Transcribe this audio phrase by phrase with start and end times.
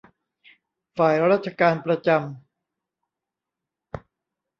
[0.97, 4.01] ฝ่ายราชการประจำ